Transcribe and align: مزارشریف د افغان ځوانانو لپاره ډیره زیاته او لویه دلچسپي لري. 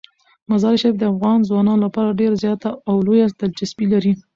مزارشریف 0.51 0.95
د 0.99 1.03
افغان 1.13 1.37
ځوانانو 1.49 1.83
لپاره 1.85 2.17
ډیره 2.19 2.35
زیاته 2.43 2.69
او 2.89 2.95
لویه 3.05 3.27
دلچسپي 3.39 3.85
لري. 3.93 4.13